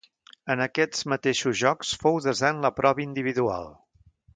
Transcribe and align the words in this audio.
En 0.53 0.63
aquests 0.65 1.05
mateixos 1.13 1.61
Jocs 1.61 1.93
fou 2.05 2.19
desè 2.31 2.51
en 2.53 2.65
la 2.67 2.75
prova 2.83 3.07
individual. 3.11 3.75